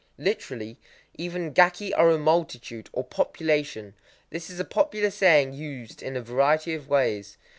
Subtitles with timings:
[0.17, 0.79] Literally:
[1.15, 3.93] "Even gaki are a multitude (or, 'population')."
[4.31, 7.37] This is a popular saying used in a variety of ways.